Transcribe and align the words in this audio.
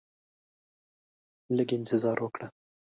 لږ 1.57 1.69
انتظار 1.77 2.17
وکړه 2.21 2.47